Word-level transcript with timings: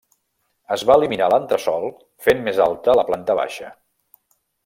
Es 0.75 0.83
va 0.89 0.95
eliminar 1.01 1.27
l'entresòl 1.33 1.85
fent 2.27 2.41
més 2.49 2.63
alta 2.67 2.97
la 3.01 3.05
planta 3.11 3.35
baixa. 3.43 3.73